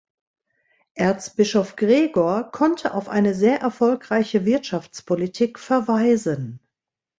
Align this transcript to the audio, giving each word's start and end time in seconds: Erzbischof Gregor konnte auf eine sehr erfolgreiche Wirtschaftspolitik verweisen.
Erzbischof 0.95 1.75
Gregor 1.75 2.49
konnte 2.51 2.95
auf 2.95 3.07
eine 3.07 3.35
sehr 3.35 3.59
erfolgreiche 3.61 4.45
Wirtschaftspolitik 4.45 5.59
verweisen. 5.59 6.59